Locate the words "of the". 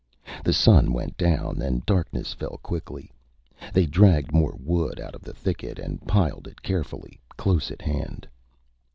5.13-5.31